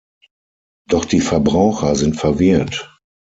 Doch 0.87 1.05
die 1.05 1.21
Verbraucher 1.21 1.95
sind 1.95 2.15
verwirrt. 2.15 2.91